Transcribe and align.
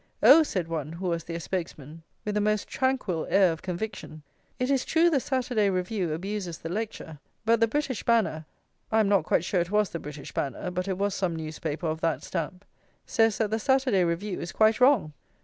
"Oh," 0.23 0.41
said 0.41 0.67
one 0.67 0.93
who 0.93 1.09
was 1.09 1.25
their 1.25 1.39
spokesman, 1.39 2.01
with 2.25 2.33
the 2.33 2.41
most 2.41 2.67
tranquil 2.67 3.27
air 3.29 3.51
of 3.51 3.61
conviction, 3.61 4.23
"it 4.57 4.71
is 4.71 4.83
true 4.83 5.11
the 5.11 5.19
Saturday 5.19 5.69
Review 5.69 6.11
abuses 6.11 6.57
the 6.57 6.69
lecture, 6.69 7.19
but 7.45 7.59
the 7.59 7.67
British 7.67 8.01
Banner" 8.01 8.45
(I 8.91 8.99
am 8.99 9.07
not 9.07 9.25
quite 9.25 9.45
sure 9.45 9.61
it 9.61 9.69
was 9.69 9.91
the 9.91 9.99
British 9.99 10.31
Banner, 10.33 10.71
but 10.71 10.87
it 10.87 10.97
was 10.97 11.13
some 11.13 11.35
newspaper 11.35 11.85
of 11.85 12.01
that 12.01 12.23
stamp) 12.23 12.65
"says 13.05 13.37
that 13.37 13.51
the 13.51 13.59
Saturday 13.59 14.03
Review 14.03 14.39
is 14.39 14.51
quite 14.51 14.79
wrong." 14.81 15.13